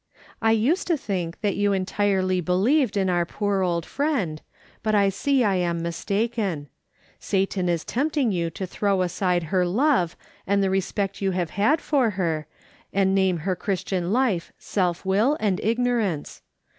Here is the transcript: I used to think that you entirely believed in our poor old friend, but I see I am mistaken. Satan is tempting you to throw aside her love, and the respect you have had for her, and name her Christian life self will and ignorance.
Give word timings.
I 0.41 0.53
used 0.53 0.87
to 0.87 0.97
think 0.97 1.41
that 1.41 1.55
you 1.55 1.73
entirely 1.73 2.41
believed 2.41 2.97
in 2.97 3.07
our 3.07 3.23
poor 3.23 3.61
old 3.61 3.85
friend, 3.85 4.41
but 4.81 4.95
I 4.95 5.09
see 5.09 5.43
I 5.43 5.57
am 5.57 5.83
mistaken. 5.83 6.69
Satan 7.19 7.69
is 7.69 7.85
tempting 7.85 8.31
you 8.31 8.49
to 8.49 8.65
throw 8.65 9.03
aside 9.03 9.43
her 9.53 9.63
love, 9.63 10.17
and 10.47 10.63
the 10.63 10.71
respect 10.71 11.21
you 11.21 11.29
have 11.37 11.51
had 11.51 11.79
for 11.81 12.09
her, 12.17 12.47
and 12.91 13.13
name 13.13 13.37
her 13.45 13.55
Christian 13.55 14.11
life 14.11 14.51
self 14.57 15.05
will 15.05 15.37
and 15.39 15.59
ignorance. 15.63 16.41